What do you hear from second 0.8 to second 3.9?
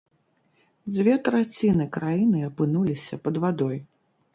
Дзве траціны краіны апынуліся пад вадой.